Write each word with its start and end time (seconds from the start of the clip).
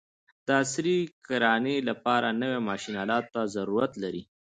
د 0.45 0.47
عصري 0.61 0.97
کرانې 1.27 1.77
لپاره 1.89 2.27
نوي 2.41 2.59
ماشین 2.69 2.95
الاتو 3.03 3.29
ته 3.35 3.41
ضرورت 3.55 3.91
لري. 4.03 4.21